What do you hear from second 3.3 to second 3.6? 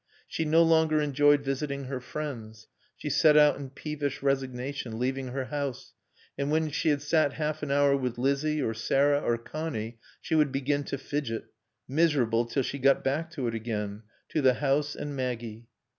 out